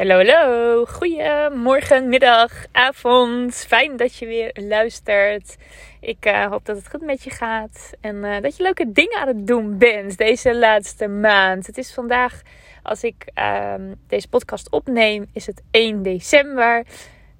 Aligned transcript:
Hallo, 0.00 0.16
hallo. 0.16 0.84
Goedemorgen, 0.86 2.08
middag, 2.08 2.52
avond. 2.72 3.54
Fijn 3.54 3.96
dat 3.96 4.16
je 4.16 4.26
weer 4.26 4.50
luistert. 4.54 5.56
Ik 6.00 6.26
uh, 6.26 6.46
hoop 6.46 6.64
dat 6.64 6.76
het 6.76 6.88
goed 6.88 7.00
met 7.00 7.22
je 7.24 7.30
gaat. 7.30 7.92
En 8.00 8.16
uh, 8.16 8.40
dat 8.40 8.56
je 8.56 8.62
leuke 8.62 8.92
dingen 8.92 9.18
aan 9.18 9.26
het 9.26 9.46
doen 9.46 9.78
bent 9.78 10.18
deze 10.18 10.56
laatste 10.56 11.08
maand. 11.08 11.66
Het 11.66 11.78
is 11.78 11.94
vandaag, 11.94 12.42
als 12.82 13.02
ik 13.02 13.30
uh, 13.38 13.74
deze 14.06 14.28
podcast 14.28 14.70
opneem, 14.70 15.26
is 15.32 15.46
het 15.46 15.62
1 15.70 16.02
december. 16.02 16.84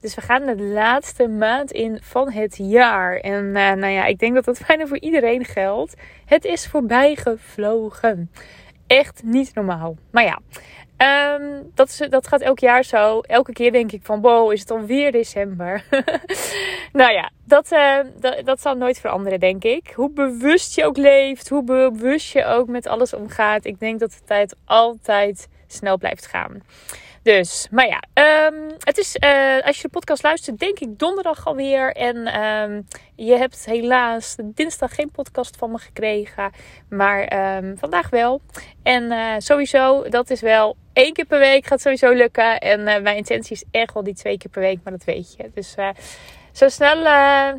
Dus 0.01 0.15
we 0.15 0.21
gaan 0.21 0.47
de 0.47 0.63
laatste 0.63 1.29
maand 1.29 1.73
in 1.73 1.99
van 2.03 2.31
het 2.31 2.57
jaar. 2.57 3.17
En 3.17 3.45
uh, 3.45 3.53
nou 3.53 3.87
ja, 3.87 4.07
ik 4.07 4.19
denk 4.19 4.35
dat 4.35 4.45
dat 4.45 4.61
bijna 4.67 4.87
voor 4.87 5.01
iedereen 5.01 5.45
geldt. 5.45 5.95
Het 6.25 6.45
is 6.45 6.67
voorbij 6.67 7.17
gevlogen. 7.17 8.31
Echt 8.87 9.23
niet 9.25 9.55
normaal. 9.55 9.97
Maar 10.11 10.25
ja, 10.25 10.39
Um, 11.03 11.71
dat, 11.75 11.89
is, 11.89 12.09
dat 12.09 12.27
gaat 12.27 12.41
elk 12.41 12.59
jaar 12.59 12.85
zo. 12.85 13.21
Elke 13.21 13.53
keer 13.53 13.73
denk 13.73 13.93
ik 13.93 14.01
van, 14.03 14.21
wow, 14.21 14.53
is 14.53 14.61
het 14.61 14.71
alweer 14.71 15.13
december? 15.13 15.85
nou 16.93 17.13
ja, 17.13 17.31
dat, 17.45 17.73
uh, 17.73 17.99
dat, 18.19 18.45
dat 18.45 18.61
zal 18.61 18.75
nooit 18.75 19.01
veranderen, 19.01 19.41
denk 19.41 19.65
ik. 19.65 19.93
Hoe 19.95 20.11
bewust 20.11 20.75
je 20.75 20.85
ook 20.85 20.97
leeft, 20.97 21.49
hoe 21.49 21.65
bewust 21.65 22.33
je 22.33 22.45
ook 22.45 22.69
met 22.69 22.87
alles 22.87 23.15
omgaat. 23.15 23.65
Ik 23.65 23.81
denk 23.81 24.01
dat 24.01 24.11
de 24.11 24.25
tijd 24.25 24.57
altijd 24.65 25.49
snel 25.67 25.99
blijft 25.99 26.27
gaan. 26.27 26.63
Dus, 27.23 27.69
maar 27.71 27.87
ja, 27.87 28.03
um, 28.47 28.67
het 28.79 28.99
is, 28.99 29.17
uh, 29.25 29.67
als 29.67 29.77
je 29.77 29.83
de 29.83 29.89
podcast 29.89 30.23
luistert, 30.23 30.59
denk 30.59 30.79
ik 30.79 30.99
donderdag 30.99 31.47
alweer. 31.47 31.93
En 31.93 32.17
je 33.17 33.37
hebt 33.37 33.65
helaas 33.65 34.37
dinsdag 34.43 34.95
geen 34.95 35.11
podcast 35.11 35.57
van 35.57 35.71
me 35.71 35.79
gekregen, 35.79 36.51
maar 36.89 37.29
vandaag 37.77 38.11
wel. 38.11 38.41
En 38.83 39.03
uh, 39.03 39.35
sowieso, 39.39 40.09
dat 40.09 40.31
is 40.31 40.41
wel 40.41 40.77
één 41.01 41.13
keer 41.13 41.25
per 41.25 41.39
week, 41.39 41.67
gaat 41.67 41.81
sowieso 41.81 42.13
lukken. 42.13 42.59
En 42.59 42.81
uh, 42.81 42.99
mijn 42.99 43.17
intentie 43.17 43.57
is 43.57 43.65
echt 43.71 43.95
wel 43.95 44.03
die 44.03 44.15
twee 44.15 44.39
keer 44.39 44.51
per 44.51 44.61
week, 44.61 44.79
maar 44.85 44.93
dat 44.93 45.05
weet 45.05 45.35
je. 45.37 45.51
Dus 45.55 45.75
zo 46.53 46.69
snel, 46.69 46.97
uh, 46.97 47.05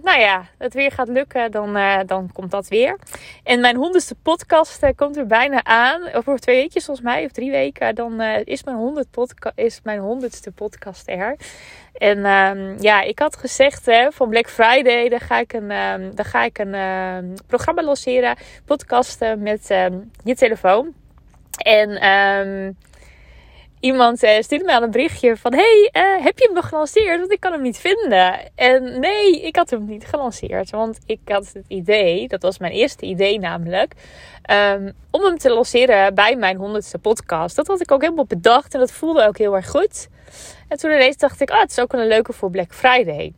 nou 0.04 0.20
ja, 0.20 0.46
het 0.58 0.74
weer 0.74 0.92
gaat 0.92 1.08
lukken, 1.08 1.52
dan, 1.52 1.78
dan 2.06 2.30
komt 2.34 2.52
dat 2.52 2.68
weer. 2.68 2.98
En 3.44 3.60
mijn 3.62 3.76
honderdste 3.76 4.16
podcast 4.16 4.86
komt 4.96 5.18
er 5.18 5.26
bijna 5.26 5.64
aan. 5.64 6.14
Over 6.14 6.40
twee 6.40 6.56
weekjes 6.56 6.86
volgens 6.86 7.06
mij, 7.06 7.26
of 7.26 7.32
drie 7.32 7.52
weken, 7.52 7.96
dan 7.96 8.22
is, 8.22 8.64
mijn 8.64 8.78
honderd 8.78 9.08
is 9.56 9.80
mijn 9.84 10.00
honderdste 10.00 10.52
podcast 10.52 11.10
er. 11.10 11.36
En 11.94 12.26
um, 12.26 12.76
ja, 12.80 13.02
ik 13.02 13.20
had 13.20 13.36
gezegd 13.36 13.86
hè, 13.86 14.12
van 14.12 14.30
Black 14.30 14.50
Friday, 14.50 15.10
dan 15.10 15.20
ga 15.20 15.40
ik 15.40 15.54
een, 15.54 15.72
um, 15.72 16.16
dan 16.16 16.26
ga 16.26 16.44
ik 16.44 16.58
een 16.58 16.74
uh, 16.74 17.36
programma 17.48 17.84
lanceren. 17.84 18.36
Podcasten 18.66 19.42
met 19.42 19.68
je 20.24 20.36
telefoon. 20.36 20.94
En 21.58 21.90
iemand 23.82 24.24
uh, 24.24 24.40
stuurde 24.40 24.66
mij 24.66 24.76
aan 24.76 24.84
een 24.84 24.92
berichtje 24.92 25.38
van... 25.38 25.54
Hey, 25.54 25.90
uh, 25.94 26.24
heb 26.24 26.40
je 26.40 26.50
hem 26.54 26.64
gelanceerd? 26.64 27.20
Want 27.20 27.32
ik 27.32 27.40
kan 27.40 27.52
hem 27.52 27.62
niet 27.62 27.78
vinden. 27.78 28.40
En 28.56 29.00
nee, 29.00 29.42
ik 29.42 29.56
had 29.56 29.70
hem 29.70 29.86
niet 29.86 30.06
gelanceerd. 30.06 30.70
Want 30.70 31.00
ik 31.06 31.20
had 31.26 31.52
het 31.54 31.66
idee, 31.68 32.28
dat 32.28 32.42
was 32.42 32.58
mijn 32.58 32.74
eerste 32.74 33.06
idee 33.06 33.40
namelijk... 33.40 33.94
Um, 34.52 34.92
om 35.12 35.24
hem 35.24 35.38
te 35.38 35.50
lanceren 35.50 36.16
bij 36.16 36.36
mijn 36.36 36.58
honderdste 36.58 36.98
podcast. 36.98 37.56
Dat 37.56 37.68
had 37.68 37.82
ik 37.82 37.92
ook 37.92 38.02
helemaal 38.02 38.26
bedacht 38.26 38.74
en 38.74 38.80
dat 38.80 38.92
voelde 38.92 39.28
ook 39.28 39.38
heel 39.38 39.56
erg 39.56 39.70
goed. 39.70 40.08
En 40.68 40.78
toen 40.78 40.92
ineens 40.92 41.18
dacht 41.18 41.42
ik, 41.42 41.50
ah, 41.50 41.60
het 41.60 41.72
is 41.72 41.80
ook 41.80 41.94
een 41.94 42.08
leuke 42.08 42.34
voor 42.34 42.50
Black 42.50 42.74
Friday. 42.74 43.34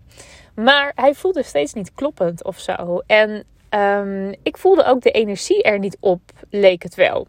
Maar 0.56 0.92
hij 0.96 1.14
voelde 1.14 1.44
steeds 1.44 1.74
niet 1.74 1.94
kloppend 1.94 2.44
of 2.44 2.60
zo. 2.60 3.02
En 3.08 3.44
um, 3.70 4.36
ik 4.44 4.58
voelde 4.58 4.84
ook 4.86 5.02
de 5.02 5.12
energie 5.12 5.64
er 5.64 5.80
niet 5.80 5.98
op, 6.00 6.22
leek 6.50 6.84
het 6.84 6.96
wel. 6.96 7.28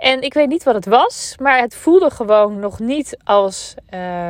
En 0.00 0.22
ik 0.22 0.34
weet 0.34 0.48
niet 0.48 0.62
wat 0.62 0.74
het 0.74 0.86
was, 0.86 1.34
maar 1.40 1.58
het 1.58 1.74
voelde 1.74 2.10
gewoon 2.10 2.58
nog 2.58 2.78
niet 2.78 3.16
als, 3.24 3.74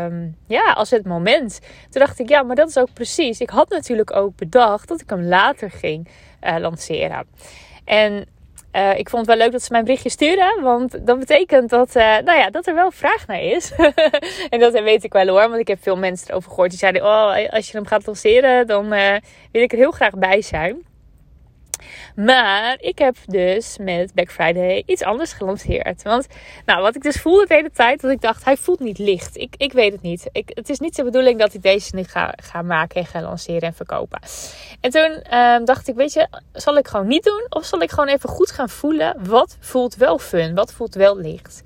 um, 0.04 0.36
ja, 0.46 0.72
als 0.72 0.90
het 0.90 1.04
moment. 1.04 1.60
Toen 1.90 2.00
dacht 2.00 2.18
ik, 2.18 2.28
ja, 2.28 2.42
maar 2.42 2.56
dat 2.56 2.68
is 2.68 2.78
ook 2.78 2.92
precies. 2.92 3.40
Ik 3.40 3.50
had 3.50 3.68
natuurlijk 3.68 4.16
ook 4.16 4.36
bedacht 4.36 4.88
dat 4.88 5.00
ik 5.00 5.10
hem 5.10 5.22
later 5.22 5.70
ging 5.70 6.08
uh, 6.42 6.56
lanceren. 6.58 7.26
En 7.84 8.26
uh, 8.72 8.98
ik 8.98 9.08
vond 9.08 9.26
het 9.26 9.36
wel 9.36 9.44
leuk 9.44 9.52
dat 9.52 9.62
ze 9.62 9.72
mijn 9.72 9.84
berichtje 9.84 10.10
sturen. 10.10 10.62
Want 10.62 11.06
dat 11.06 11.18
betekent 11.18 11.70
dat, 11.70 11.96
uh, 11.96 12.02
nou 12.02 12.38
ja, 12.38 12.50
dat 12.50 12.66
er 12.66 12.74
wel 12.74 12.90
vraag 12.90 13.26
naar 13.26 13.42
is. 13.42 13.72
en 14.50 14.60
dat 14.60 14.72
weet 14.72 15.04
ik 15.04 15.12
wel 15.12 15.26
hoor. 15.26 15.48
Want 15.48 15.60
ik 15.60 15.68
heb 15.68 15.82
veel 15.82 15.96
mensen 15.96 16.28
erover 16.30 16.50
gehoord. 16.50 16.70
Die 16.70 16.78
zeiden, 16.78 17.02
oh, 17.02 17.50
als 17.50 17.70
je 17.70 17.76
hem 17.76 17.86
gaat 17.86 18.06
lanceren, 18.06 18.66
dan 18.66 18.88
wil 19.52 19.62
ik 19.62 19.72
er 19.72 19.78
heel 19.78 19.90
graag 19.90 20.14
bij 20.14 20.42
zijn. 20.42 20.88
Maar 22.14 22.76
ik 22.80 22.98
heb 22.98 23.16
dus 23.26 23.76
met 23.80 24.14
Black 24.14 24.30
Friday 24.30 24.82
iets 24.86 25.02
anders 25.02 25.32
gelanceerd. 25.32 26.02
Want 26.02 26.26
nou, 26.66 26.82
wat 26.82 26.96
ik 26.96 27.02
dus 27.02 27.16
voelde 27.16 27.46
de 27.46 27.54
hele 27.54 27.70
tijd, 27.70 28.00
dat 28.00 28.10
ik 28.10 28.20
dacht, 28.20 28.44
hij 28.44 28.56
voelt 28.56 28.80
niet 28.80 28.98
licht. 28.98 29.36
Ik, 29.36 29.54
ik 29.56 29.72
weet 29.72 29.92
het 29.92 30.02
niet. 30.02 30.28
Ik, 30.32 30.50
het 30.54 30.68
is 30.68 30.78
niet 30.78 30.96
de 30.96 31.04
bedoeling 31.04 31.38
dat 31.38 31.54
ik 31.54 31.62
deze 31.62 31.94
nu 31.94 32.04
ga, 32.04 32.32
ga 32.42 32.62
maken 32.62 33.00
en 33.00 33.06
ga 33.06 33.22
lanceren 33.22 33.62
en 33.62 33.74
verkopen. 33.74 34.20
En 34.80 34.90
toen 34.90 35.38
um, 35.38 35.64
dacht 35.64 35.88
ik, 35.88 35.94
weet 35.94 36.12
je, 36.12 36.28
zal 36.52 36.76
ik 36.76 36.88
gewoon 36.88 37.06
niet 37.06 37.24
doen? 37.24 37.46
Of 37.48 37.64
zal 37.64 37.80
ik 37.80 37.90
gewoon 37.90 38.08
even 38.08 38.28
goed 38.28 38.50
gaan 38.50 38.68
voelen, 38.68 39.16
wat 39.18 39.56
voelt 39.60 39.96
wel 39.96 40.18
fun? 40.18 40.54
Wat 40.54 40.72
voelt 40.72 40.94
wel 40.94 41.16
licht? 41.16 41.62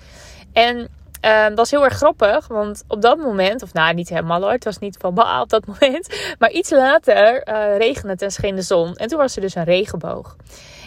En 0.52 0.88
Um, 1.24 1.48
dat 1.48 1.56
was 1.56 1.70
heel 1.70 1.84
erg 1.84 1.94
grappig, 1.94 2.46
want 2.48 2.84
op 2.88 3.02
dat 3.02 3.18
moment, 3.18 3.62
of 3.62 3.72
nou 3.72 3.94
niet 3.94 4.08
helemaal 4.08 4.40
hoor, 4.40 4.50
het 4.50 4.64
was 4.64 4.78
niet 4.78 4.96
van 5.00 5.14
bah 5.14 5.40
op 5.40 5.48
dat 5.48 5.66
moment, 5.66 6.08
maar 6.38 6.50
iets 6.50 6.70
later 6.70 7.48
uh, 7.48 7.76
regende 7.76 8.12
het 8.12 8.22
en 8.22 8.30
scheen 8.30 8.56
de 8.56 8.62
zon. 8.62 8.96
En 8.96 9.08
toen 9.08 9.18
was 9.18 9.36
er 9.36 9.40
dus 9.40 9.54
een 9.54 9.64
regenboog. 9.64 10.36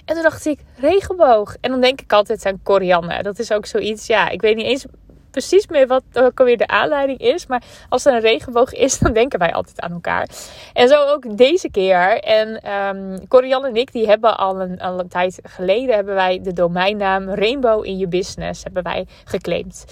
En 0.06 0.14
toen 0.14 0.24
dacht 0.24 0.46
ik, 0.46 0.60
regenboog. 0.76 1.56
En 1.62 1.72
dan 1.72 1.82
denk 1.82 2.02
ik 2.02 2.14
altijd 2.14 2.46
aan 2.46 2.60
Corianne. 2.64 3.24
Dat 3.24 3.40
is 3.40 3.52
ook 3.52 3.66
zoiets, 3.66 4.08
ja, 4.08 4.30
ik 4.30 4.42
weet 4.42 4.56
niet 4.56 4.66
eens 4.66 4.86
precies 5.32 5.68
meer 5.68 5.88
wat 5.88 6.04
ook 6.14 6.40
alweer 6.40 6.58
de 6.58 6.68
aanleiding 6.68 7.20
is. 7.20 7.48
Maar 7.48 7.64
als 7.90 8.06
er 8.06 8.14
een 8.14 8.20
regenboog 8.20 8.74
is, 8.74 8.98
dan 9.00 9.14
denken 9.14 9.40
wij 9.40 9.54
altijd 9.54 9.82
aan 9.82 9.92
elkaar. 9.92 10.28
En 10.74 10.88
zo 10.88 11.06
ook 11.06 11.38
deze 11.38 11.70
keer. 11.70 12.20
En 12.20 12.72
um, 12.72 13.28
Corianne 13.28 13.68
en 13.68 13.76
ik, 13.76 13.92
die 13.92 14.08
hebben 14.08 14.38
al 14.38 14.62
een, 14.62 14.80
al 14.80 15.00
een 15.00 15.08
tijd 15.08 15.40
geleden, 15.44 15.96
hebben 15.96 16.16
wij 16.16 16.40
de 16.44 16.54
domeinnaam 16.54 17.30
Rainbow 17.30 17.86
in 17.86 17.98
je 17.98 18.08
business, 18.08 18.64
hebben 18.64 18.84
wij 18.84 19.08
geclaimd 19.26 19.86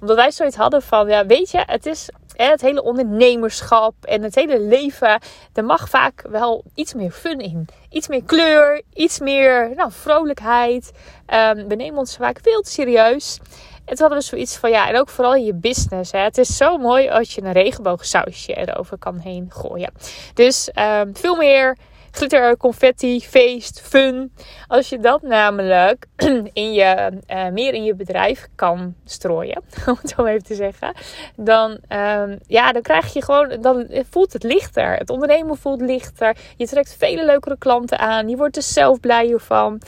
omdat 0.00 0.16
wij 0.16 0.30
zoiets 0.30 0.56
hadden 0.56 0.82
van, 0.82 1.08
ja, 1.08 1.26
weet 1.26 1.50
je, 1.50 1.62
het 1.66 1.86
is 1.86 2.08
het 2.36 2.60
hele 2.60 2.82
ondernemerschap 2.82 3.94
en 4.00 4.22
het 4.22 4.34
hele 4.34 4.60
leven. 4.60 5.20
Er 5.52 5.64
mag 5.64 5.88
vaak 5.88 6.24
wel 6.28 6.64
iets 6.74 6.94
meer 6.94 7.10
fun 7.10 7.38
in. 7.38 7.68
Iets 7.90 8.08
meer 8.08 8.22
kleur, 8.24 8.82
iets 8.94 9.18
meer 9.18 9.72
nou, 9.76 9.90
vrolijkheid. 9.92 10.92
Um, 11.26 11.68
we 11.68 11.74
nemen 11.74 11.98
ons 11.98 12.16
vaak 12.16 12.38
veel 12.42 12.60
te 12.60 12.70
serieus. 12.70 13.38
En 13.84 13.96
toen 13.96 14.06
hadden 14.06 14.18
we 14.18 14.24
zoiets 14.24 14.56
van, 14.56 14.70
ja, 14.70 14.88
en 14.88 14.98
ook 14.98 15.08
vooral 15.08 15.34
in 15.34 15.44
je 15.44 15.54
business. 15.54 16.12
Hè. 16.12 16.18
Het 16.18 16.38
is 16.38 16.56
zo 16.56 16.78
mooi 16.78 17.08
als 17.08 17.34
je 17.34 17.42
een 17.42 17.52
regenboogsausje 17.52 18.54
erover 18.54 18.98
kan 18.98 19.18
heen 19.18 19.46
gooien. 19.48 19.92
Dus 20.34 20.70
um, 20.74 21.16
veel 21.16 21.36
meer 21.36 21.76
glitter, 22.10 22.56
confetti, 22.56 23.20
feest, 23.20 23.80
fun. 23.80 24.32
Als 24.66 24.88
je 24.88 24.98
dat 24.98 25.22
namelijk 25.22 26.06
in 26.52 26.72
je, 26.72 27.12
uh, 27.28 27.48
meer 27.48 27.74
in 27.74 27.84
je 27.84 27.94
bedrijf 27.94 28.48
kan 28.54 28.94
strooien, 29.04 29.62
om 29.86 29.98
het 30.00 30.12
zo 30.16 30.24
even 30.24 30.44
te 30.44 30.54
zeggen, 30.54 30.94
dan, 31.36 31.70
um, 31.70 32.38
ja, 32.46 32.72
dan 32.72 32.82
krijg 32.82 33.12
je 33.12 33.22
gewoon, 33.22 33.56
dan 33.60 33.86
voelt 34.10 34.32
het 34.32 34.42
lichter. 34.42 34.96
Het 34.96 35.10
ondernemen 35.10 35.56
voelt 35.56 35.80
lichter. 35.80 36.36
Je 36.56 36.66
trekt 36.66 36.96
vele 36.98 37.24
leukere 37.24 37.58
klanten 37.58 37.98
aan. 37.98 38.28
Je 38.28 38.36
wordt 38.36 38.56
er 38.56 38.62
zelf 38.62 39.00
blijer 39.00 39.40
van. 39.40 39.80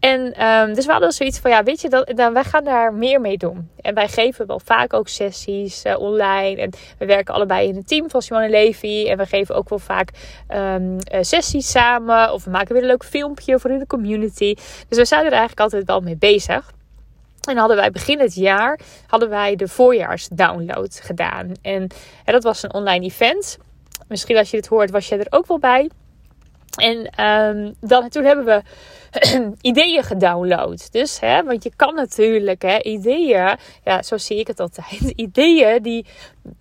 En 0.00 0.44
um, 0.46 0.74
dus 0.74 0.86
we 0.86 0.92
hadden 0.92 1.12
zoiets 1.12 1.38
van, 1.38 1.50
ja, 1.50 1.62
weet 1.62 1.80
je, 1.80 1.88
dat, 1.88 2.12
dan, 2.14 2.32
wij 2.32 2.44
gaan 2.44 2.64
daar 2.64 2.94
meer 2.94 3.20
mee 3.20 3.36
doen. 3.36 3.70
En 3.80 3.94
wij 3.94 4.08
geven 4.08 4.46
wel 4.46 4.60
vaak 4.60 4.92
ook 4.92 5.08
sessies 5.08 5.84
uh, 5.84 5.98
online. 5.98 6.60
En 6.60 6.70
we 6.98 7.06
werken 7.06 7.34
allebei 7.34 7.68
in 7.68 7.76
een 7.76 7.84
team 7.84 8.10
van 8.10 8.22
Simone 8.22 8.48
Levy. 8.48 9.06
En 9.08 9.16
we 9.16 9.26
geven 9.26 9.54
ook 9.54 9.68
wel 9.68 9.78
vaak 9.78 10.10
um, 10.54 10.92
uh, 10.94 11.18
sessies 11.20 11.70
samen. 11.70 12.32
Of 12.32 12.44
we 12.44 12.50
maken 12.50 12.72
weer 12.72 12.82
een 12.82 12.88
leuk 12.88 13.04
filmpje 13.04 13.58
voor 13.58 13.70
in 13.70 13.78
de 13.78 13.86
community. 13.86 14.54
Dus 14.88 14.98
we 14.98 15.04
zijn 15.04 15.24
er 15.24 15.30
eigenlijk 15.30 15.60
altijd 15.60 15.86
wel 15.86 16.00
mee 16.00 16.16
bezig. 16.16 16.72
En 17.48 17.56
hadden 17.56 17.76
wij 17.76 17.90
begin 17.90 18.20
het 18.20 18.34
jaar 18.34 18.80
hadden 19.06 19.28
wij 19.28 19.56
de 19.56 19.68
voorjaarsdownload 19.68 21.00
gedaan. 21.02 21.52
En, 21.62 21.86
dat 22.24 22.42
was 22.42 22.62
een 22.62 22.74
online 22.74 23.04
event. 23.04 23.58
Misschien 24.08 24.36
als 24.36 24.50
je 24.50 24.56
dit 24.56 24.66
hoort, 24.66 24.90
was 24.90 25.08
je 25.08 25.16
er 25.16 25.26
ook 25.30 25.46
wel 25.46 25.58
bij. 25.58 25.90
En 26.78 27.24
um, 27.24 27.74
dan, 27.80 28.08
toen 28.08 28.24
hebben 28.24 28.44
we 28.44 28.62
ideeën 29.70 30.02
gedownload. 30.02 30.92
Dus, 30.92 31.20
hè, 31.20 31.42
want 31.44 31.62
je 31.62 31.72
kan 31.76 31.94
natuurlijk 31.94 32.62
hè, 32.62 32.82
ideeën, 32.82 33.56
ja, 33.84 34.02
zo 34.02 34.16
zie 34.16 34.38
ik 34.38 34.46
het 34.46 34.60
altijd. 34.60 35.12
Ideeën 35.26 35.82
die, 35.82 36.06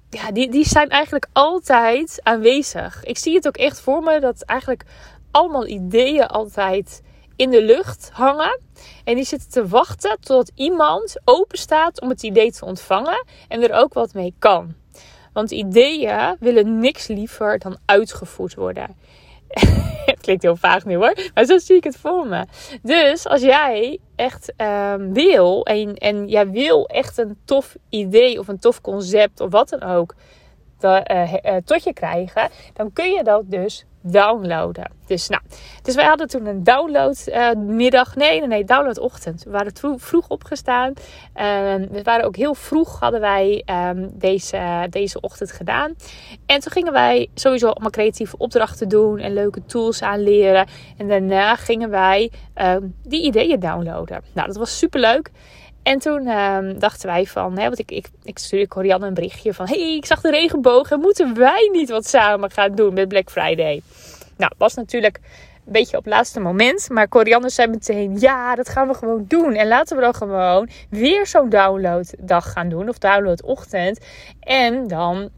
ja, 0.10 0.32
die, 0.32 0.50
die 0.50 0.66
zijn 0.66 0.90
eigenlijk 0.90 1.28
altijd 1.34 2.20
aanwezig. 2.24 3.04
Ik 3.04 3.18
zie 3.18 3.36
het 3.36 3.48
ook 3.48 3.58
echt 3.58 3.80
voor 3.80 4.04
me 4.04 4.20
dat 4.20 4.42
eigenlijk 4.42 4.84
allemaal 5.32 5.68
ideeën 5.68 6.28
altijd 6.28 7.02
in 7.36 7.50
de 7.50 7.64
lucht 7.64 8.10
hangen. 8.14 8.60
En 9.04 9.16
die 9.16 9.24
zitten 9.24 9.50
te 9.50 9.68
wachten 9.68 10.18
tot 10.20 10.52
iemand 10.56 11.16
open 11.24 11.58
staat 11.58 12.02
om 12.02 12.10
het 12.10 12.24
idee 12.24 12.52
te 12.52 12.66
ontvangen 12.66 13.26
en 13.48 13.64
er 13.64 13.74
ook 13.74 13.94
wat 13.94 14.14
mee 14.14 14.34
kan. 14.40 14.76
Want 15.34 15.52
ideeën 15.52 16.36
willen 16.40 16.80
niks 16.80 17.08
liever 17.08 17.60
dan 17.60 17.78
uitgevoerd 17.86 18.56
worden. 18.56 18.96
klinkt 20.22 20.44
heel 20.44 20.56
vaag 20.56 20.86
nu 20.86 20.96
hoor. 20.96 21.18
Maar 21.34 21.46
zo 21.46 21.58
zie 21.58 21.76
ik 21.76 21.84
het 21.84 21.98
voor 21.98 22.28
me. 22.28 22.46
Dus 22.82 23.28
als 23.28 23.42
jij 23.42 24.00
echt 24.16 24.54
um, 24.58 25.14
wil 25.14 25.66
en, 25.66 25.96
en 25.96 26.28
jij 26.28 26.50
wil 26.50 26.88
echt 26.88 27.18
een 27.18 27.38
tof 27.46 27.76
idee 27.90 28.40
of 28.40 28.48
een 28.48 28.60
tof 28.60 28.82
concept 28.82 29.40
of 29.40 29.52
wat 29.52 29.70
dan 29.70 29.84
ook 29.84 30.16
uh, 30.82 31.56
tot 31.66 31.84
je 31.84 31.94
krijgen, 31.94 32.50
dan 32.74 32.94
kun 32.94 33.12
je 33.12 33.24
dat 33.24 33.44
dus 33.46 33.86
downloaden. 34.12 34.92
Dus, 35.06 35.28
nou, 35.28 35.42
dus 35.82 35.96
wij 35.96 36.06
hadden 36.06 36.28
toen 36.28 36.46
een 36.46 36.64
downloadmiddag. 36.64 38.10
Uh, 38.10 38.16
nee, 38.16 38.40
nee, 38.40 38.48
nee, 38.48 38.64
downloadochtend. 38.64 39.44
We 39.44 39.50
waren 39.50 40.00
vroeg, 40.00 40.28
opgestaan. 40.28 40.90
Uh, 40.90 41.44
we 41.90 42.00
waren 42.04 42.26
ook 42.26 42.36
heel 42.36 42.54
vroeg, 42.54 43.00
hadden 43.00 43.20
wij 43.20 43.64
um, 43.90 44.10
deze, 44.14 44.88
deze 44.90 45.22
ochtend 45.22 45.52
gedaan. 45.52 45.96
En 46.46 46.60
toen 46.60 46.72
gingen 46.72 46.94
wij 46.94 47.30
sowieso 47.34 47.68
allemaal 47.68 47.90
creatieve 47.90 48.38
opdrachten 48.38 48.90
doen 48.90 49.20
en 49.20 49.34
leuke 49.34 49.66
tools 49.66 50.02
aanleren. 50.02 50.68
En 50.98 51.08
daarna 51.08 51.56
gingen 51.56 51.90
wij 51.90 52.32
um, 52.56 52.96
die 53.04 53.24
ideeën 53.24 53.60
downloaden. 53.60 54.22
Nou, 54.34 54.48
dat 54.48 54.58
was 54.58 54.78
super 54.78 55.00
leuk. 55.00 55.32
En 55.88 56.00
toen 56.00 56.28
um, 56.28 56.80
dachten 56.80 57.08
wij 57.08 57.26
van, 57.26 57.58
hè, 57.58 57.64
want 57.64 57.80
ik, 57.80 57.92
ik, 57.92 58.08
ik 58.24 58.38
stuurde 58.38 58.68
Corianne 58.68 59.08
een 59.08 59.14
berichtje 59.14 59.54
van: 59.54 59.68
hey, 59.68 59.96
ik 59.96 60.06
zag 60.06 60.22
de 60.22 60.30
regenboog 60.30 60.92
en 60.92 61.00
moeten 61.00 61.34
wij 61.36 61.70
niet 61.72 61.90
wat 61.90 62.08
samen 62.08 62.52
gaan 62.52 62.76
doen 62.76 62.94
met 62.94 63.08
Black 63.08 63.30
Friday? 63.30 63.82
Nou, 64.38 64.52
was 64.58 64.74
natuurlijk 64.74 65.20
een 65.66 65.72
beetje 65.72 65.98
op 65.98 66.04
het 66.04 66.14
laatste 66.14 66.40
moment. 66.40 66.90
Maar 66.90 67.08
Corianne 67.08 67.50
zei 67.50 67.68
meteen: 67.68 68.20
ja, 68.20 68.56
dat 68.56 68.70
gaan 68.70 68.88
we 68.88 68.94
gewoon 68.94 69.26
doen. 69.28 69.54
En 69.54 69.68
laten 69.68 69.96
we 69.96 70.02
dan 70.02 70.16
gewoon 70.16 70.70
weer 70.90 71.28
zo'n 71.28 71.50
downloaddag 71.50 72.52
gaan 72.52 72.70
doen, 72.70 72.90
of 72.90 72.98
downloadochtend. 72.98 74.06
En 74.40 74.88
dan 74.88 75.30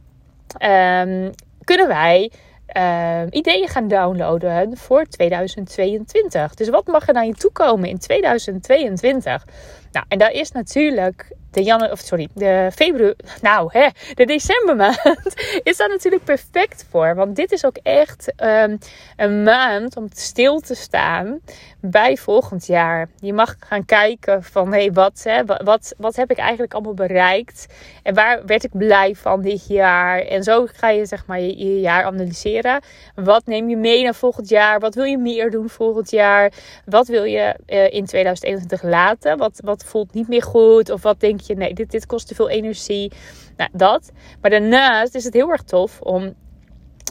um, 0.62 1.32
kunnen 1.64 1.88
wij. 1.88 2.32
Uh, 2.78 3.22
ideeën 3.30 3.68
gaan 3.68 3.88
downloaden 3.88 4.78
voor 4.78 5.06
2022. 5.06 6.54
Dus 6.54 6.70
wat 6.70 6.88
mag 6.88 7.08
er 7.08 7.14
naar 7.14 7.26
je 7.26 7.34
toe 7.34 7.52
komen 7.52 7.90
in 7.90 7.98
2022? 7.98 9.46
Nou, 9.92 10.06
en 10.08 10.18
daar 10.18 10.32
is 10.32 10.52
natuurlijk 10.52 11.32
de 11.52 11.64
januari, 11.64 11.92
of 11.92 12.00
sorry, 12.00 12.28
de 12.34 12.70
februari, 12.74 13.16
nou 13.42 13.70
hè, 13.72 13.88
de 14.14 14.26
decembermaand 14.26 15.34
is 15.64 15.78
daar 15.78 15.90
natuurlijk 15.90 16.24
perfect 16.24 16.86
voor. 16.90 17.16
Want 17.16 17.36
dit 17.36 17.52
is 17.52 17.66
ook 17.66 17.78
echt 17.84 18.34
um, 18.44 18.78
een 19.16 19.44
maand 19.44 19.98
om 19.98 20.08
stil 20.14 20.60
te 20.60 20.76
staan 20.76 21.40
bij 21.82 22.18
volgend 22.18 22.66
jaar. 22.66 23.10
Je 23.20 23.34
mag 23.34 23.56
gaan 23.60 23.86
kijken 23.86 24.44
van, 24.44 24.74
hé, 24.74 24.92
wat, 24.92 25.22
hè, 25.24 25.46
wat, 25.46 25.94
wat 25.98 26.16
heb 26.16 26.32
ik 26.32 26.38
eigenlijk 26.38 26.74
allemaal 26.74 26.94
bereikt? 26.94 27.68
En 28.04 28.14
waar 28.14 28.46
werd 28.46 28.64
ik 28.64 28.78
blij 28.78 29.16
van 29.16 29.42
dit 29.42 29.68
jaar? 29.68 30.20
En 30.20 30.44
zo 30.44 30.68
ga 30.74 30.90
je 30.90 31.06
zeg 31.06 31.26
maar 31.26 31.40
je, 31.40 31.80
jaar 31.80 32.04
analyseren. 32.04 32.82
Wat 33.16 33.46
neem 33.46 33.70
je 33.70 33.78
mee 33.78 34.04
naar 34.04 34.16
volgend 34.16 34.50
jaar? 34.50 34.80
Wat 34.80 34.96
wil 34.96 35.04
je 35.04 35.18
meer 35.18 35.52
doen 35.52 35.70
volgend 35.70 36.12
jaar? 36.12 36.52
Wat 36.86 37.08
wil 37.08 37.24
je 37.24 37.56
uh, 37.68 37.94
in 37.94 38.06
2021 38.06 38.84
laten? 38.84 39.38
Wat, 39.38 39.60
voelt 39.84 40.14
niet 40.14 40.28
meer 40.28 40.44
goed? 40.44 40.90
Of 40.90 41.02
wat 41.02 41.20
denk 41.20 41.42
je, 41.42 41.56
nee, 41.56 41.74
dit, 41.74 41.92
dit 41.92 42.06
kost 42.06 42.28
te 42.28 42.36
veel 42.36 42.50
energie. 42.50 43.12
Nou, 43.58 43.70
dat. 43.74 44.12
Maar 44.42 44.50
daarnaast 44.50 45.16
is 45.16 45.24
het 45.24 45.34
heel 45.34 45.50
erg 45.50 45.64
tof 45.64 46.02
om 46.02 46.34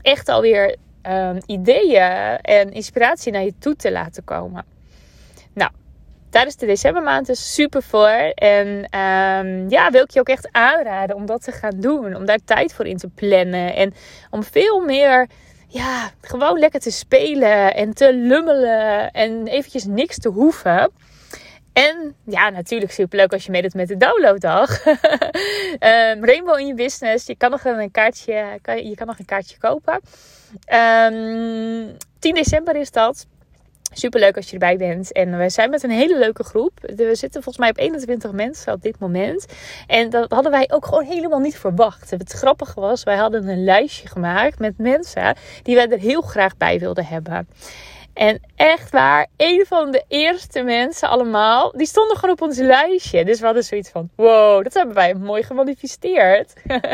echt 0.02 0.28
alweer 0.28 0.76
um, 1.02 1.38
ideeën 1.46 2.38
en 2.40 2.72
inspiratie 2.72 3.32
naar 3.32 3.44
je 3.44 3.54
toe 3.58 3.76
te 3.76 3.92
laten 3.92 4.24
komen. 4.24 4.64
Nou, 5.54 5.70
tijdens 6.30 6.56
de 6.56 6.66
decembermaand 6.66 7.28
is 7.28 7.54
super 7.54 7.82
voor. 7.82 8.32
En 8.34 8.68
um, 8.68 9.68
ja, 9.68 9.90
wil 9.90 10.02
ik 10.02 10.10
je 10.10 10.20
ook 10.20 10.28
echt 10.28 10.48
aanraden 10.52 11.16
om 11.16 11.26
dat 11.26 11.42
te 11.42 11.52
gaan 11.52 11.80
doen. 11.80 12.14
Om 12.14 12.24
daar 12.24 12.40
tijd 12.44 12.74
voor 12.74 12.86
in 12.86 12.96
te 12.96 13.08
plannen. 13.08 13.74
En 13.74 13.94
om 14.30 14.42
veel 14.42 14.80
meer 14.80 15.28
ja, 15.68 16.10
gewoon 16.20 16.58
lekker 16.58 16.80
te 16.80 16.90
spelen 16.90 17.74
en 17.74 17.94
te 17.94 18.14
lummelen 18.14 19.10
en 19.10 19.46
eventjes 19.46 19.84
niks 19.84 20.18
te 20.18 20.28
hoeven. 20.28 20.90
En 21.78 22.14
ja, 22.24 22.50
natuurlijk 22.50 22.92
superleuk 22.92 23.32
als 23.32 23.44
je 23.44 23.50
meedoet 23.50 23.74
met 23.74 23.88
de 23.88 23.96
downloaddag. 23.96 24.86
um, 24.86 26.24
Rainbow 26.30 26.58
in 26.58 26.66
je 26.66 26.74
business. 26.74 27.26
Je 27.26 27.36
kan 27.36 27.50
nog 27.50 27.64
een 27.64 27.90
kaartje, 27.90 28.58
kan, 28.62 28.88
je 28.88 28.94
kan 28.94 29.06
nog 29.06 29.18
een 29.18 29.24
kaartje 29.24 29.58
kopen. 29.58 29.94
Um, 29.94 30.00
ehm, 30.64 31.86
10 32.18 32.34
december 32.34 32.76
is 32.76 32.90
dat. 32.90 33.26
Super 33.92 34.20
leuk 34.20 34.36
als 34.36 34.46
je 34.46 34.52
erbij 34.52 34.76
bent. 34.76 35.12
En 35.12 35.38
we 35.38 35.50
zijn 35.50 35.70
met 35.70 35.82
een 35.82 35.90
hele 35.90 36.18
leuke 36.18 36.44
groep. 36.44 36.72
We 36.80 37.14
zitten 37.14 37.42
volgens 37.42 37.58
mij 37.58 37.68
op 37.70 37.78
21 37.78 38.32
mensen 38.32 38.72
op 38.72 38.82
dit 38.82 38.98
moment. 38.98 39.46
En 39.86 40.10
dat 40.10 40.32
hadden 40.32 40.52
wij 40.52 40.70
ook 40.72 40.84
gewoon 40.84 41.04
helemaal 41.04 41.40
niet 41.40 41.58
verwacht. 41.58 42.10
Het 42.10 42.32
grappige 42.32 42.80
was, 42.80 43.02
wij 43.02 43.16
hadden 43.16 43.48
een 43.48 43.64
lijstje 43.64 44.08
gemaakt 44.08 44.58
met 44.58 44.78
mensen 44.78 45.36
die 45.62 45.74
wij 45.74 45.88
er 45.88 45.98
heel 45.98 46.20
graag 46.20 46.56
bij 46.56 46.78
wilden 46.78 47.06
hebben. 47.06 47.48
En 48.18 48.40
echt 48.56 48.90
waar, 48.90 49.26
een 49.36 49.64
van 49.66 49.90
de 49.90 50.04
eerste 50.08 50.62
mensen 50.62 51.08
allemaal, 51.08 51.72
die 51.76 51.86
stonden 51.86 52.16
gewoon 52.16 52.34
op 52.34 52.42
ons 52.42 52.56
lijstje. 52.56 53.24
Dus 53.24 53.38
we 53.38 53.44
hadden 53.44 53.64
zoiets 53.64 53.90
van, 53.90 54.10
wow, 54.16 54.62
dat 54.62 54.74
hebben 54.74 54.94
wij 54.94 55.14
mooi 55.14 55.42
gemanifesteerd. 55.42 56.52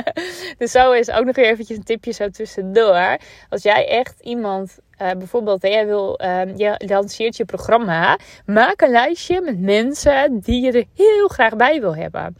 dus 0.59 0.71
zo 0.71 0.93
is 0.93 1.11
ook 1.11 1.25
nog 1.25 1.37
weer 1.37 1.45
eventjes 1.45 1.77
een 1.77 1.85
tipje 1.85 2.13
zo 2.13 2.29
tussendoor. 2.29 3.19
Als 3.49 3.63
jij 3.63 3.89
echt 3.89 4.21
iemand, 4.21 4.79
uh, 5.03 5.11
bijvoorbeeld, 5.11 5.63
jij 5.63 5.87
wil, 5.87 6.21
uh, 6.25 6.57
je 6.57 6.81
lanceert 6.87 7.37
je 7.37 7.45
programma. 7.45 8.19
Maak 8.47 8.81
een 8.81 8.91
lijstje 8.91 9.41
met 9.41 9.61
mensen 9.61 10.41
die 10.41 10.63
je 10.63 10.73
er 10.73 10.85
heel 10.95 11.29
graag 11.29 11.57
bij 11.57 11.81
wil 11.81 11.97
hebben 11.97 12.37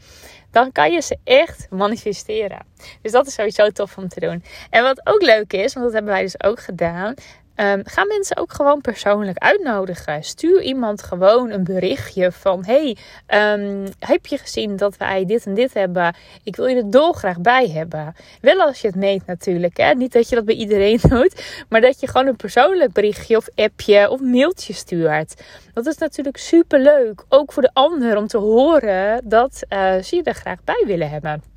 dan 0.51 0.71
kan 0.71 0.91
je 0.91 1.01
ze 1.01 1.17
echt 1.23 1.67
manifesteren. 1.69 2.65
Dus 3.01 3.11
dat 3.11 3.27
is 3.27 3.33
sowieso 3.33 3.69
tof 3.69 3.97
om 3.97 4.07
te 4.07 4.19
doen. 4.19 4.43
En 4.69 4.83
wat 4.83 5.01
ook 5.03 5.21
leuk 5.21 5.53
is, 5.53 5.73
want 5.73 5.85
dat 5.85 5.93
hebben 5.93 6.13
wij 6.13 6.21
dus 6.21 6.43
ook 6.43 6.59
gedaan. 6.59 7.13
Um, 7.55 7.81
ga 7.85 8.05
mensen 8.05 8.37
ook 8.37 8.53
gewoon 8.53 8.81
persoonlijk 8.81 9.37
uitnodigen. 9.37 10.23
Stuur 10.23 10.61
iemand 10.61 11.03
gewoon 11.03 11.49
een 11.49 11.63
berichtje 11.63 12.31
van: 12.31 12.65
Hey, 12.65 12.97
um, 13.27 13.87
heb 13.99 14.25
je 14.25 14.37
gezien 14.37 14.75
dat 14.75 14.97
wij 14.97 15.25
dit 15.25 15.45
en 15.45 15.53
dit 15.53 15.73
hebben? 15.73 16.15
Ik 16.43 16.55
wil 16.55 16.67
je 16.67 16.75
er 16.75 16.91
dolgraag 16.91 17.39
bij 17.39 17.69
hebben. 17.69 18.15
Wel 18.41 18.61
als 18.61 18.81
je 18.81 18.87
het 18.87 18.95
meet 18.95 19.25
natuurlijk. 19.25 19.77
Hè? 19.77 19.93
Niet 19.93 20.13
dat 20.13 20.29
je 20.29 20.35
dat 20.35 20.45
bij 20.45 20.55
iedereen 20.55 20.99
doet, 21.09 21.65
maar 21.69 21.81
dat 21.81 21.99
je 21.99 22.07
gewoon 22.07 22.27
een 22.27 22.35
persoonlijk 22.35 22.93
berichtje 22.93 23.37
of 23.37 23.47
appje 23.55 24.09
of 24.09 24.19
mailtje 24.19 24.73
stuurt. 24.73 25.43
Dat 25.73 25.85
is 25.85 25.97
natuurlijk 25.97 26.37
super 26.37 26.79
leuk. 26.79 27.23
Ook 27.29 27.53
voor 27.53 27.63
de 27.63 27.73
ander 27.73 28.17
om 28.17 28.27
te 28.27 28.37
horen 28.37 29.21
dat 29.23 29.63
uh, 29.69 29.95
ze 30.01 30.15
je 30.15 30.23
er 30.23 30.33
graag 30.33 30.63
bij 30.63 30.83
willen 30.85 31.09
hebben. 31.09 31.54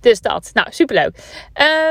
Dus 0.00 0.20
dat. 0.20 0.50
Nou, 0.52 0.66
superleuk. 0.70 1.16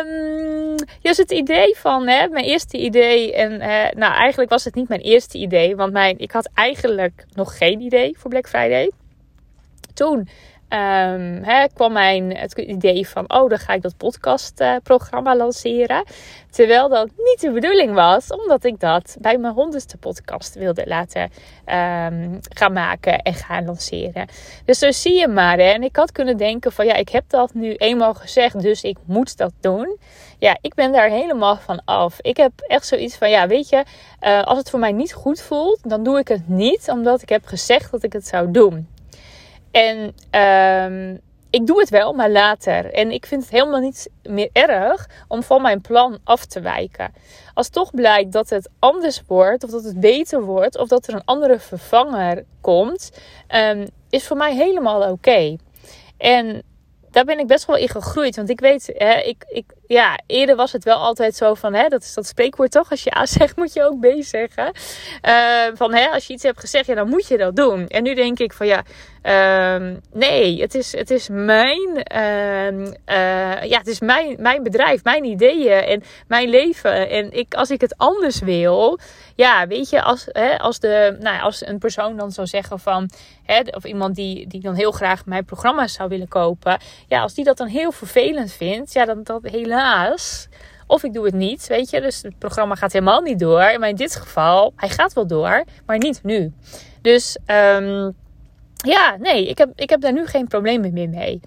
Um, 0.05 0.75
dus 1.01 1.17
het 1.17 1.31
idee 1.31 1.75
van 1.77 2.07
hè, 2.07 2.27
mijn 2.27 2.45
eerste 2.45 2.77
idee. 2.77 3.33
En 3.33 3.57
nou, 3.97 4.13
eigenlijk 4.13 4.49
was 4.49 4.63
het 4.63 4.75
niet 4.75 4.89
mijn 4.89 5.01
eerste 5.01 5.37
idee. 5.37 5.75
Want 5.75 5.93
mijn, 5.93 6.17
ik 6.19 6.31
had 6.31 6.49
eigenlijk 6.53 7.25
nog 7.33 7.57
geen 7.57 7.81
idee 7.81 8.17
voor 8.17 8.29
Black 8.29 8.47
Friday. 8.47 8.91
Toen 9.93 10.27
um, 10.69 11.43
hè, 11.43 11.67
kwam 11.73 11.93
mijn 11.93 12.37
het 12.37 12.57
idee 12.57 13.07
van, 13.07 13.23
oh, 13.33 13.49
dan 13.49 13.57
ga 13.57 13.73
ik 13.73 13.81
dat 13.81 13.97
podcastprogramma 13.97 15.35
lanceren. 15.35 16.03
Terwijl 16.49 16.89
dat 16.89 17.05
niet 17.05 17.41
de 17.41 17.51
bedoeling 17.51 17.93
was, 17.93 18.31
omdat 18.31 18.63
ik 18.63 18.79
dat 18.79 19.17
bij 19.19 19.37
mijn 19.37 19.53
honderdste 19.53 19.97
podcast 19.97 20.55
wilde 20.55 20.83
laten 20.85 21.21
um, 21.21 22.39
gaan 22.41 22.73
maken 22.73 23.21
en 23.21 23.33
gaan 23.33 23.65
lanceren. 23.65 24.27
Dus 24.65 24.79
zo 24.79 24.91
zie 24.91 25.13
je 25.13 25.27
maar. 25.27 25.59
En 25.59 25.83
ik 25.83 25.95
had 25.95 26.11
kunnen 26.11 26.37
denken 26.37 26.71
van, 26.71 26.85
ja, 26.85 26.93
ik 26.93 27.09
heb 27.09 27.23
dat 27.27 27.53
nu 27.53 27.73
eenmaal 27.73 28.13
gezegd, 28.13 28.61
dus 28.61 28.83
ik 28.83 28.97
moet 29.05 29.37
dat 29.37 29.51
doen. 29.59 29.97
Ja, 30.39 30.57
ik 30.61 30.73
ben 30.73 30.91
daar 30.91 31.09
helemaal 31.09 31.57
van 31.57 31.81
af. 31.85 32.19
Ik 32.21 32.37
heb 32.37 32.51
echt 32.57 32.87
zoiets 32.87 33.15
van, 33.15 33.29
ja, 33.29 33.47
weet 33.47 33.69
je, 33.69 33.83
uh, 34.21 34.43
als 34.43 34.57
het 34.57 34.69
voor 34.69 34.79
mij 34.79 34.91
niet 34.91 35.13
goed 35.13 35.41
voelt, 35.41 35.89
dan 35.89 36.03
doe 36.03 36.19
ik 36.19 36.27
het 36.27 36.47
niet, 36.47 36.89
omdat 36.89 37.21
ik 37.21 37.29
heb 37.29 37.45
gezegd 37.45 37.91
dat 37.91 38.03
ik 38.03 38.13
het 38.13 38.27
zou 38.27 38.51
doen. 38.51 38.87
En 39.71 40.13
um, 40.41 41.19
ik 41.49 41.67
doe 41.67 41.79
het 41.79 41.89
wel, 41.89 42.13
maar 42.13 42.29
later. 42.29 42.93
En 42.93 43.11
ik 43.11 43.25
vind 43.25 43.41
het 43.41 43.51
helemaal 43.51 43.79
niet 43.79 44.09
meer 44.23 44.49
erg 44.53 45.09
om 45.27 45.43
van 45.43 45.61
mijn 45.61 45.81
plan 45.81 46.19
af 46.23 46.45
te 46.45 46.59
wijken. 46.59 47.13
Als 47.53 47.69
toch 47.69 47.91
blijkt 47.91 48.31
dat 48.31 48.49
het 48.49 48.69
anders 48.79 49.21
wordt, 49.27 49.63
of 49.63 49.69
dat 49.69 49.83
het 49.83 49.99
beter 49.99 50.41
wordt, 50.41 50.77
of 50.77 50.87
dat 50.87 51.07
er 51.07 51.13
een 51.13 51.25
andere 51.25 51.59
vervanger 51.59 52.43
komt, 52.61 53.11
um, 53.55 53.87
is 54.09 54.27
voor 54.27 54.37
mij 54.37 54.55
helemaal 54.55 55.11
oké. 55.11 55.55
En 56.17 56.61
daar 57.11 57.25
ben 57.25 57.39
ik 57.39 57.47
best 57.47 57.65
wel 57.65 57.75
in 57.75 57.89
gegroeid. 57.89 58.35
Want 58.35 58.49
ik 58.49 58.59
weet, 58.59 58.93
hè, 58.97 59.19
ik, 59.19 59.45
ik, 59.47 59.65
ja, 59.87 60.19
eerder 60.25 60.55
was 60.55 60.71
het 60.71 60.83
wel 60.83 60.97
altijd 60.97 61.35
zo 61.35 61.53
van, 61.53 61.73
hè, 61.73 61.87
dat 61.87 62.01
is 62.01 62.13
dat 62.13 62.27
spreekwoord 62.27 62.71
toch? 62.71 62.91
Als 62.91 63.03
je 63.03 63.17
A 63.17 63.25
zegt, 63.25 63.55
moet 63.55 63.73
je 63.73 63.83
ook 63.83 63.99
B 63.99 64.05
zeggen. 64.19 64.71
Uh, 65.27 65.75
van, 65.75 65.93
hè, 65.93 66.07
als 66.09 66.27
je 66.27 66.33
iets 66.33 66.43
hebt 66.43 66.59
gezegd, 66.59 66.85
ja, 66.85 66.95
dan 66.95 67.09
moet 67.09 67.27
je 67.27 67.37
dat 67.37 67.55
doen. 67.55 67.87
En 67.87 68.03
nu 68.03 68.13
denk 68.13 68.39
ik 68.39 68.53
van, 68.53 68.67
ja, 68.67 68.83
uh, 69.23 69.95
nee, 70.13 70.61
het 70.61 70.75
is, 70.75 70.91
het 70.91 71.11
is 71.11 71.27
mijn, 71.31 72.05
uh, 72.15 73.63
ja, 73.63 73.77
het 73.77 73.87
is 73.87 73.99
mijn, 73.99 74.35
mijn 74.39 74.63
bedrijf, 74.63 75.03
mijn 75.03 75.23
ideeën 75.23 75.83
en 75.83 76.03
mijn 76.27 76.49
leven. 76.49 77.09
En 77.09 77.31
ik, 77.31 77.53
als 77.53 77.69
ik 77.69 77.81
het 77.81 77.97
anders 77.97 78.39
wil, 78.39 78.99
ja, 79.35 79.67
weet 79.67 79.89
je, 79.89 80.01
als, 80.01 80.27
hè, 80.31 80.59
als, 80.59 80.79
de, 80.79 81.17
nou, 81.19 81.41
als 81.41 81.65
een 81.65 81.79
persoon 81.79 82.17
dan 82.17 82.31
zou 82.31 82.47
zeggen 82.47 82.79
van, 82.79 83.09
hè, 83.43 83.61
of 83.71 83.83
iemand 83.83 84.15
die, 84.15 84.47
die 84.47 84.61
dan 84.61 84.75
heel 84.75 84.91
graag 84.91 85.25
mijn 85.25 85.45
programma's 85.45 85.93
zou 85.93 86.09
willen 86.09 86.27
kopen, 86.27 86.79
ja, 87.07 87.21
als 87.21 87.33
die 87.33 87.43
dat 87.43 87.57
dan 87.57 87.67
heel 87.67 87.91
vervelend 87.91 88.51
vindt, 88.51 88.93
ja, 88.93 89.05
dan 89.05 89.23
dat 89.23 89.43
helaas 89.43 89.76
Of 90.87 91.03
ik 91.03 91.13
doe 91.13 91.25
het 91.25 91.33
niet, 91.33 91.67
weet 91.67 91.89
je. 91.89 92.01
Dus 92.01 92.21
het 92.21 92.37
programma 92.37 92.75
gaat 92.75 92.93
helemaal 92.93 93.21
niet 93.21 93.39
door. 93.39 93.75
Maar 93.79 93.89
in 93.89 93.95
dit 93.95 94.15
geval, 94.15 94.73
hij 94.75 94.89
gaat 94.89 95.13
wel 95.13 95.27
door, 95.27 95.63
maar 95.85 95.97
niet 95.97 96.23
nu. 96.23 96.53
Dus 97.01 97.37
um, 97.45 98.15
ja, 98.75 99.15
nee, 99.19 99.47
ik 99.47 99.57
heb, 99.57 99.69
ik 99.75 99.89
heb 99.89 100.01
daar 100.01 100.13
nu 100.13 100.25
geen 100.25 100.47
problemen 100.47 100.93
meer 100.93 101.09
mee. 101.09 101.39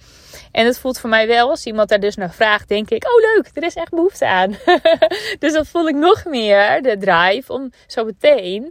En 0.52 0.66
het 0.66 0.78
voelt 0.78 0.98
voor 0.98 1.10
mij 1.10 1.26
wel, 1.26 1.50
als 1.50 1.66
iemand 1.66 1.88
daar 1.88 2.00
dus 2.00 2.16
naar 2.16 2.32
vraagt, 2.32 2.68
denk 2.68 2.90
ik, 2.90 3.04
oh 3.04 3.34
leuk, 3.34 3.50
er 3.54 3.62
is 3.62 3.74
echt 3.74 3.90
behoefte 3.90 4.26
aan. 4.26 4.50
dus 5.38 5.52
dan 5.52 5.66
voel 5.66 5.88
ik 5.88 5.94
nog 5.94 6.24
meer 6.24 6.82
de 6.82 6.96
drive 6.98 7.52
om 7.52 7.72
zo 7.86 8.04
meteen, 8.04 8.62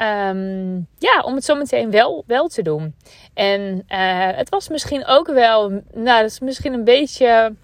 um, 0.00 0.86
ja, 0.98 1.20
om 1.24 1.34
het 1.34 1.44
zo 1.44 1.54
meteen 1.54 1.90
wel, 1.90 2.24
wel 2.26 2.48
te 2.48 2.62
doen. 2.62 2.94
En 3.34 3.84
uh, 3.88 4.28
het 4.36 4.48
was 4.48 4.68
misschien 4.68 5.06
ook 5.06 5.26
wel, 5.26 5.68
nou, 5.92 6.20
dat 6.20 6.30
is 6.30 6.40
misschien 6.40 6.72
een 6.72 6.84
beetje, 6.84 7.54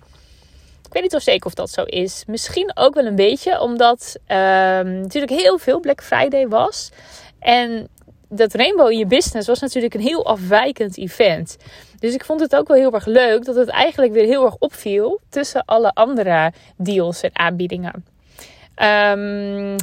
ik 0.89 0.95
weet 0.95 1.03
niet 1.03 1.15
of 1.15 1.23
zeker 1.23 1.47
of 1.47 1.55
dat 1.55 1.71
zo 1.71 1.83
is. 1.83 2.25
Misschien 2.27 2.71
ook 2.75 2.95
wel 2.95 3.07
een 3.07 3.15
beetje, 3.15 3.61
omdat 3.61 4.17
um, 4.29 5.01
natuurlijk 5.01 5.33
heel 5.33 5.59
veel 5.59 5.81
Black 5.81 6.03
Friday 6.03 6.49
was. 6.49 6.91
En 7.39 7.89
dat 8.29 8.55
Rainbow 8.55 8.91
in 8.91 8.99
je 8.99 9.07
business 9.07 9.49
was 9.49 9.61
natuurlijk 9.61 9.95
een 9.95 10.01
heel 10.01 10.27
afwijkend 10.27 10.99
event. 10.99 11.57
Dus 11.99 12.15
ik 12.15 12.25
vond 12.25 12.41
het 12.41 12.57
ook 12.57 12.69
wel 12.69 12.77
heel 12.77 12.93
erg 12.93 13.07
leuk 13.07 13.45
dat 13.45 13.55
het 13.55 13.69
eigenlijk 13.69 14.13
weer 14.13 14.25
heel 14.25 14.45
erg 14.45 14.57
opviel 14.59 15.21
tussen 15.29 15.65
alle 15.65 15.93
andere 15.95 16.53
deals 16.77 17.21
en 17.21 17.31
aanbiedingen. 17.33 18.05
Um, 18.77 19.77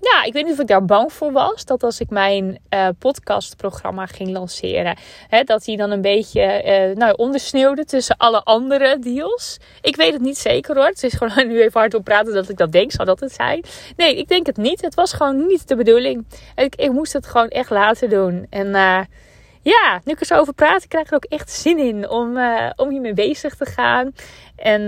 ja, 0.00 0.22
ik 0.24 0.32
weet 0.32 0.44
niet 0.44 0.52
of 0.52 0.58
ik 0.58 0.66
daar 0.66 0.84
bang 0.84 1.12
voor 1.12 1.32
was. 1.32 1.64
Dat 1.64 1.82
als 1.82 2.00
ik 2.00 2.10
mijn 2.10 2.58
uh, 2.74 2.88
podcastprogramma 2.98 4.06
ging 4.06 4.30
lanceren, 4.30 4.96
hè, 5.28 5.42
dat 5.42 5.66
hij 5.66 5.76
dan 5.76 5.90
een 5.90 6.00
beetje 6.00 6.62
uh, 6.64 6.96
nou, 6.96 7.14
ondersneeuwde 7.16 7.84
tussen 7.84 8.16
alle 8.16 8.42
andere 8.42 8.98
deals. 8.98 9.58
Ik 9.80 9.96
weet 9.96 10.12
het 10.12 10.22
niet 10.22 10.38
zeker 10.38 10.76
hoor. 10.76 10.86
Het 10.86 11.02
is 11.02 11.14
gewoon 11.14 11.48
nu 11.48 11.60
even 11.60 11.80
hard 11.80 11.94
op 11.94 12.04
praten 12.04 12.34
dat 12.34 12.48
ik 12.48 12.56
dat 12.56 12.72
denk. 12.72 12.92
Zou 12.92 13.06
dat 13.06 13.20
het 13.20 13.32
zijn? 13.32 13.64
Nee, 13.96 14.16
ik 14.16 14.28
denk 14.28 14.46
het 14.46 14.56
niet. 14.56 14.80
Het 14.80 14.94
was 14.94 15.12
gewoon 15.12 15.46
niet 15.46 15.68
de 15.68 15.76
bedoeling. 15.76 16.24
Ik, 16.56 16.76
ik 16.76 16.92
moest 16.92 17.12
het 17.12 17.26
gewoon 17.26 17.48
echt 17.48 17.70
laten 17.70 18.10
doen. 18.10 18.46
En 18.50 18.66
uh, 18.66 19.00
ja, 19.62 20.00
nu 20.04 20.12
ik 20.12 20.20
er 20.20 20.26
zo 20.26 20.38
over 20.38 20.54
praat, 20.54 20.88
krijg 20.88 21.04
ik 21.04 21.10
er 21.10 21.16
ook 21.16 21.24
echt 21.24 21.50
zin 21.50 21.78
in 21.78 22.08
om, 22.08 22.38
om 22.76 22.90
hiermee 22.90 23.14
bezig 23.14 23.54
te 23.54 23.64
gaan. 23.64 24.12
En 24.56 24.82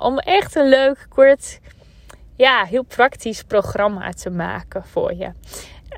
om 0.00 0.18
echt 0.18 0.56
een 0.56 0.68
leuk, 0.68 1.06
kort 1.08 1.58
ja, 2.38 2.64
heel 2.64 2.82
praktisch 2.82 3.42
programma 3.42 4.10
te 4.10 4.30
maken 4.30 4.84
voor 4.84 5.14
je. 5.14 5.32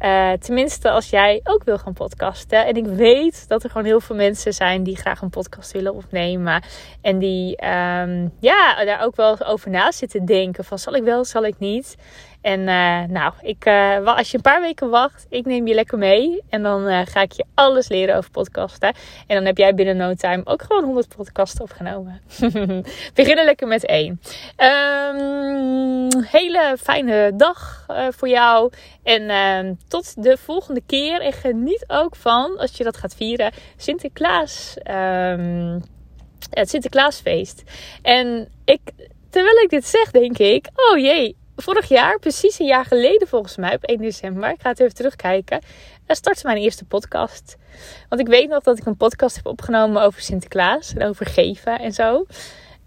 Uh, 0.05 0.33
tenminste, 0.33 0.91
als 0.91 1.11
jij 1.11 1.41
ook 1.45 1.65
wil 1.65 1.79
gaan 1.79 1.93
podcasten. 1.93 2.67
En 2.67 2.75
ik 2.75 2.87
weet 2.87 3.49
dat 3.49 3.63
er 3.63 3.71
gewoon 3.71 3.87
heel 3.87 4.01
veel 4.01 4.17
mensen 4.17 4.55
zijn 4.55 4.83
die 4.83 4.97
graag 4.97 5.23
een 5.23 5.31
podcast 5.31 5.73
willen 5.73 5.95
opnemen. 5.95 6.63
En 7.01 7.19
die 7.19 7.65
um, 7.65 8.33
ja, 8.41 8.85
daar 8.85 9.03
ook 9.03 9.17
wel 9.17 9.45
over 9.45 9.71
na 9.71 9.93
zitten 9.93 10.25
denken. 10.25 10.65
Van 10.65 10.79
zal 10.79 10.95
ik 10.95 11.03
wel, 11.03 11.25
zal 11.25 11.45
ik 11.45 11.59
niet. 11.59 11.97
En 12.41 12.61
uh, 12.61 13.03
nou, 13.09 13.33
ik, 13.41 13.67
uh, 13.67 14.17
als 14.17 14.31
je 14.31 14.37
een 14.37 14.43
paar 14.43 14.61
weken 14.61 14.91
wacht, 14.91 15.27
ik 15.29 15.47
neem 15.47 15.67
je 15.67 15.75
lekker 15.75 15.99
mee. 15.99 16.43
En 16.49 16.63
dan 16.63 16.89
uh, 16.89 17.01
ga 17.05 17.21
ik 17.21 17.33
je 17.33 17.45
alles 17.55 17.89
leren 17.89 18.17
over 18.17 18.31
podcasten. 18.31 18.95
En 19.27 19.37
dan 19.37 19.45
heb 19.45 19.59
jij 19.59 19.75
binnen 19.75 19.97
no 19.97 20.15
time 20.15 20.43
ook 20.45 20.63
gewoon 20.63 20.85
100 20.85 21.17
podcasten 21.17 21.63
opgenomen. 21.63 22.21
Beginnen 23.15 23.45
lekker 23.45 23.67
met 23.69 23.87
één. 23.87 24.21
Um, 24.57 26.25
hele 26.25 26.77
fijne 26.81 27.33
dag 27.37 27.87
voor 28.11 28.29
jou. 28.29 28.73
En 29.03 29.31
ehm, 29.31 29.75
tot 29.89 30.23
de 30.23 30.37
volgende 30.37 30.83
keer. 30.87 31.21
En 31.21 31.33
geniet 31.33 31.85
ook 31.87 32.17
van, 32.17 32.59
als 32.59 32.77
je 32.77 32.85
dat 32.85 32.97
gaat 32.97 33.15
vieren, 33.15 33.53
Sinterklaas. 33.77 34.77
Um, 34.91 35.83
het 36.51 36.71
Sinterklaasfeest. 36.71 37.63
En 38.03 38.49
ik, 38.65 38.81
terwijl 39.31 39.57
ik 39.57 39.71
dit 39.71 39.87
zeg, 39.87 40.11
denk 40.11 40.39
ik: 40.39 40.69
oh 40.75 40.99
jee, 40.99 41.37
vorig 41.57 41.89
jaar, 41.89 42.19
precies 42.19 42.59
een 42.59 42.67
jaar 42.67 42.85
geleden 42.85 43.29
volgens 43.29 43.57
mij, 43.57 43.75
op 43.75 43.85
1 43.85 43.99
december, 43.99 44.51
ik 44.51 44.61
ga 44.61 44.69
het 44.69 44.81
even 44.81 44.95
terugkijken, 44.95 45.61
startte 46.07 46.47
mijn 46.47 46.59
eerste 46.59 46.85
podcast. 46.85 47.57
Want 48.09 48.21
ik 48.21 48.27
weet 48.27 48.49
nog 48.49 48.63
dat 48.63 48.79
ik 48.79 48.87
een 48.87 48.97
podcast 48.97 49.37
heb 49.37 49.47
opgenomen 49.47 50.03
over 50.03 50.21
Sinterklaas 50.21 50.95
en 50.95 51.09
over 51.09 51.27
geven 51.27 51.79
en 51.79 51.93
zo. 51.93 52.25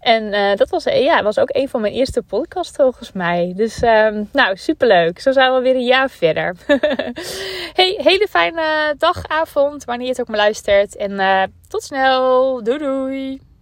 En 0.04 0.22
uh, 0.22 0.56
dat 0.56 0.70
was, 0.70 0.84
ja, 0.84 1.22
was 1.22 1.38
ook 1.38 1.48
een 1.52 1.68
van 1.68 1.80
mijn 1.80 1.92
eerste 1.92 2.22
podcasts 2.22 2.76
volgens 2.76 3.12
mij. 3.12 3.52
Dus 3.56 3.82
um, 3.82 4.28
nou, 4.32 4.56
superleuk. 4.56 5.18
Zo 5.18 5.32
zijn 5.32 5.54
we 5.54 5.60
weer 5.60 5.74
een 5.74 5.84
jaar 5.84 6.10
verder. 6.10 6.56
hey, 7.78 8.00
hele 8.02 8.26
fijne 8.30 8.94
dag, 8.98 9.28
avond, 9.28 9.84
wanneer 9.84 10.06
je 10.06 10.12
het 10.12 10.20
ook 10.20 10.28
maar 10.28 10.36
luistert. 10.36 10.96
En 10.96 11.10
uh, 11.10 11.42
tot 11.68 11.82
snel. 11.82 12.62
Doei 12.62 12.78
doei. 12.78 13.53